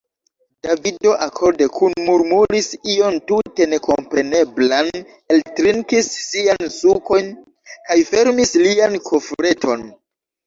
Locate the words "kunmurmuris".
1.73-2.69